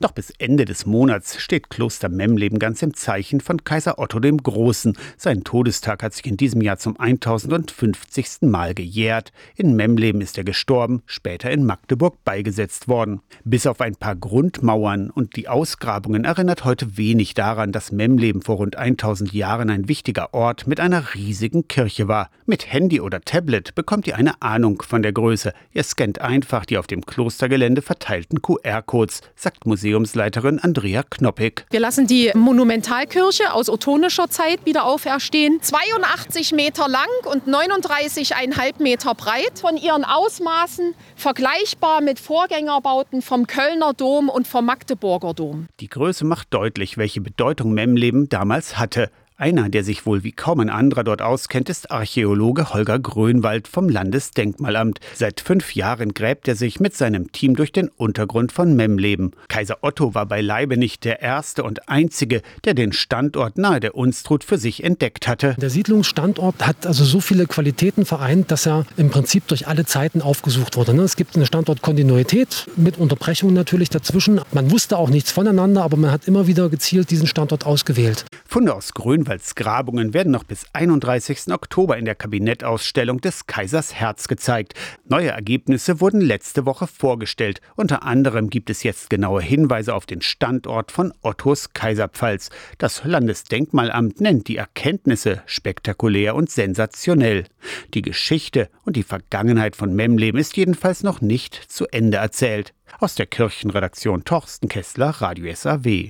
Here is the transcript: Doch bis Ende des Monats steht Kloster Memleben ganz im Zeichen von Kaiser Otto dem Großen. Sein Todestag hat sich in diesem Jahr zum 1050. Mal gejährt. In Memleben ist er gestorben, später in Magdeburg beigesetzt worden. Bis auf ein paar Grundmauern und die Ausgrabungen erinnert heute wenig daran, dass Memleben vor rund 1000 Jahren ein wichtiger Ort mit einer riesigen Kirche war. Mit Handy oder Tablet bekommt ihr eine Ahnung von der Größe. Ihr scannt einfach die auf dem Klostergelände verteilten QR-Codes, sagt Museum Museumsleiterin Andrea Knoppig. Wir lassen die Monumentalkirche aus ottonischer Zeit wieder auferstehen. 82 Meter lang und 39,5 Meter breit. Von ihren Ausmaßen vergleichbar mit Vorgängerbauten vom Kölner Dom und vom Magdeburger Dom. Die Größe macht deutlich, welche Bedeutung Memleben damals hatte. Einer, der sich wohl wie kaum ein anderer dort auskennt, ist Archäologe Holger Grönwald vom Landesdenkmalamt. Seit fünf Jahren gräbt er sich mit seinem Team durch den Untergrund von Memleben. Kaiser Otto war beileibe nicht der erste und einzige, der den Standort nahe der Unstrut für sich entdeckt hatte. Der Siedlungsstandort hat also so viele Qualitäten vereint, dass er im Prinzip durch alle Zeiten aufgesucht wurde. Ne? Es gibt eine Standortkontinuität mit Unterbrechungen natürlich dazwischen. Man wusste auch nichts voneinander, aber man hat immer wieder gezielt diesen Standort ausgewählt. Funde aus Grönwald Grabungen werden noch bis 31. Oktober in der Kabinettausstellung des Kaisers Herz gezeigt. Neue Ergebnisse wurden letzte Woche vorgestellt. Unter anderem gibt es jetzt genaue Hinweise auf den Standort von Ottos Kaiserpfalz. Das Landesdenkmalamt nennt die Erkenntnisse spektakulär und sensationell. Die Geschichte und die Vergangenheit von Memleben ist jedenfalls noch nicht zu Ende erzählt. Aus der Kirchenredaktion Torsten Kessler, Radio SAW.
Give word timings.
Doch 0.00 0.12
bis 0.12 0.30
Ende 0.38 0.64
des 0.64 0.86
Monats 0.86 1.40
steht 1.40 1.70
Kloster 1.70 2.08
Memleben 2.08 2.60
ganz 2.60 2.82
im 2.82 2.94
Zeichen 2.94 3.40
von 3.40 3.64
Kaiser 3.64 3.98
Otto 3.98 4.20
dem 4.20 4.40
Großen. 4.40 4.96
Sein 5.16 5.42
Todestag 5.42 6.04
hat 6.04 6.14
sich 6.14 6.24
in 6.26 6.36
diesem 6.36 6.62
Jahr 6.62 6.78
zum 6.78 7.00
1050. 7.00 8.42
Mal 8.42 8.74
gejährt. 8.74 9.32
In 9.56 9.74
Memleben 9.74 10.20
ist 10.20 10.38
er 10.38 10.44
gestorben, 10.44 11.02
später 11.06 11.50
in 11.50 11.64
Magdeburg 11.64 12.22
beigesetzt 12.22 12.86
worden. 12.86 13.22
Bis 13.42 13.66
auf 13.66 13.80
ein 13.80 13.96
paar 13.96 14.14
Grundmauern 14.14 15.10
und 15.10 15.34
die 15.34 15.48
Ausgrabungen 15.48 16.24
erinnert 16.24 16.64
heute 16.64 16.96
wenig 16.96 17.34
daran, 17.34 17.72
dass 17.72 17.90
Memleben 17.90 18.42
vor 18.42 18.58
rund 18.58 18.76
1000 18.76 19.32
Jahren 19.32 19.68
ein 19.68 19.88
wichtiger 19.88 20.32
Ort 20.32 20.68
mit 20.68 20.78
einer 20.78 21.14
riesigen 21.16 21.66
Kirche 21.66 22.06
war. 22.06 22.30
Mit 22.46 22.72
Handy 22.72 23.00
oder 23.00 23.20
Tablet 23.22 23.74
bekommt 23.74 24.06
ihr 24.06 24.14
eine 24.14 24.40
Ahnung 24.42 24.80
von 24.80 25.02
der 25.02 25.12
Größe. 25.12 25.52
Ihr 25.72 25.82
scannt 25.82 26.20
einfach 26.20 26.64
die 26.66 26.78
auf 26.78 26.86
dem 26.86 27.04
Klostergelände 27.04 27.82
verteilten 27.82 28.40
QR-Codes, 28.42 29.22
sagt 29.34 29.66
Museum 29.66 29.87
Museumsleiterin 29.88 30.58
Andrea 30.58 31.02
Knoppig. 31.02 31.64
Wir 31.70 31.80
lassen 31.80 32.06
die 32.06 32.30
Monumentalkirche 32.34 33.52
aus 33.54 33.70
ottonischer 33.70 34.28
Zeit 34.28 34.66
wieder 34.66 34.84
auferstehen. 34.84 35.62
82 35.62 36.52
Meter 36.52 36.88
lang 36.88 37.06
und 37.24 37.46
39,5 37.48 38.82
Meter 38.82 39.14
breit. 39.14 39.58
Von 39.58 39.76
ihren 39.76 40.04
Ausmaßen 40.04 40.94
vergleichbar 41.16 42.02
mit 42.02 42.20
Vorgängerbauten 42.20 43.22
vom 43.22 43.46
Kölner 43.46 43.94
Dom 43.94 44.28
und 44.28 44.46
vom 44.46 44.66
Magdeburger 44.66 45.32
Dom. 45.32 45.66
Die 45.80 45.88
Größe 45.88 46.26
macht 46.26 46.52
deutlich, 46.52 46.98
welche 46.98 47.22
Bedeutung 47.22 47.72
Memleben 47.72 48.28
damals 48.28 48.78
hatte. 48.78 49.10
Einer, 49.40 49.68
der 49.68 49.84
sich 49.84 50.04
wohl 50.04 50.24
wie 50.24 50.32
kaum 50.32 50.58
ein 50.58 50.68
anderer 50.68 51.04
dort 51.04 51.22
auskennt, 51.22 51.68
ist 51.68 51.92
Archäologe 51.92 52.74
Holger 52.74 52.98
Grönwald 52.98 53.68
vom 53.68 53.88
Landesdenkmalamt. 53.88 54.98
Seit 55.14 55.40
fünf 55.40 55.76
Jahren 55.76 56.12
gräbt 56.12 56.48
er 56.48 56.56
sich 56.56 56.80
mit 56.80 56.96
seinem 56.96 57.30
Team 57.30 57.54
durch 57.54 57.70
den 57.70 57.88
Untergrund 57.88 58.50
von 58.50 58.74
Memleben. 58.74 59.30
Kaiser 59.46 59.78
Otto 59.82 60.12
war 60.12 60.26
beileibe 60.26 60.76
nicht 60.76 61.04
der 61.04 61.22
erste 61.22 61.62
und 61.62 61.88
einzige, 61.88 62.42
der 62.64 62.74
den 62.74 62.92
Standort 62.92 63.58
nahe 63.58 63.78
der 63.78 63.94
Unstrut 63.94 64.42
für 64.42 64.58
sich 64.58 64.82
entdeckt 64.82 65.28
hatte. 65.28 65.54
Der 65.60 65.70
Siedlungsstandort 65.70 66.66
hat 66.66 66.84
also 66.84 67.04
so 67.04 67.20
viele 67.20 67.46
Qualitäten 67.46 68.06
vereint, 68.06 68.50
dass 68.50 68.66
er 68.66 68.86
im 68.96 69.10
Prinzip 69.10 69.46
durch 69.46 69.68
alle 69.68 69.86
Zeiten 69.86 70.20
aufgesucht 70.20 70.76
wurde. 70.76 70.94
Ne? 70.94 71.02
Es 71.02 71.14
gibt 71.14 71.36
eine 71.36 71.46
Standortkontinuität 71.46 72.66
mit 72.74 72.98
Unterbrechungen 72.98 73.54
natürlich 73.54 73.88
dazwischen. 73.88 74.40
Man 74.50 74.72
wusste 74.72 74.98
auch 74.98 75.10
nichts 75.10 75.30
voneinander, 75.30 75.84
aber 75.84 75.96
man 75.96 76.10
hat 76.10 76.26
immer 76.26 76.48
wieder 76.48 76.68
gezielt 76.68 77.12
diesen 77.12 77.28
Standort 77.28 77.66
ausgewählt. 77.66 78.24
Funde 78.48 78.74
aus 78.74 78.94
Grönwald 78.94 79.27
Grabungen 79.54 80.14
werden 80.14 80.32
noch 80.32 80.44
bis 80.44 80.64
31. 80.72 81.52
Oktober 81.52 81.98
in 81.98 82.06
der 82.06 82.14
Kabinettausstellung 82.14 83.20
des 83.20 83.46
Kaisers 83.46 83.94
Herz 83.94 84.26
gezeigt. 84.26 84.72
Neue 85.04 85.28
Ergebnisse 85.28 86.00
wurden 86.00 86.22
letzte 86.22 86.64
Woche 86.64 86.86
vorgestellt. 86.86 87.60
Unter 87.76 88.04
anderem 88.04 88.48
gibt 88.48 88.70
es 88.70 88.82
jetzt 88.82 89.10
genaue 89.10 89.42
Hinweise 89.42 89.94
auf 89.94 90.06
den 90.06 90.22
Standort 90.22 90.92
von 90.92 91.12
Ottos 91.20 91.74
Kaiserpfalz. 91.74 92.48
Das 92.78 93.04
Landesdenkmalamt 93.04 94.22
nennt 94.22 94.48
die 94.48 94.56
Erkenntnisse 94.56 95.42
spektakulär 95.44 96.34
und 96.34 96.50
sensationell. 96.50 97.44
Die 97.92 98.02
Geschichte 98.02 98.70
und 98.84 98.96
die 98.96 99.02
Vergangenheit 99.02 99.76
von 99.76 99.94
Memleben 99.94 100.40
ist 100.40 100.56
jedenfalls 100.56 101.02
noch 101.02 101.20
nicht 101.20 101.54
zu 101.54 101.86
Ende 101.88 102.16
erzählt. 102.16 102.72
Aus 102.98 103.14
der 103.14 103.26
Kirchenredaktion 103.26 104.24
Torsten 104.24 104.70
Kessler, 104.70 105.10
Radio 105.10 105.54
SAW. 105.54 106.06